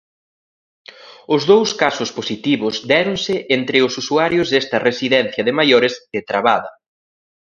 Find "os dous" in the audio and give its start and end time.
1.35-1.69